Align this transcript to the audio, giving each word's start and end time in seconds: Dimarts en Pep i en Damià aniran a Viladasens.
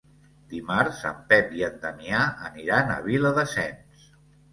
Dimarts 0.51 1.01
en 1.09 1.19
Pep 1.33 1.51
i 1.57 1.61
en 1.67 1.75
Damià 1.83 2.21
aniran 2.47 2.89
a 2.95 2.97
Viladasens. 3.09 4.09